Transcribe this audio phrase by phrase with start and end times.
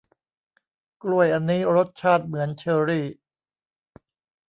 [1.03, 3.05] กล้วยอันนี้รสชาติเหมือนเชอร์รี่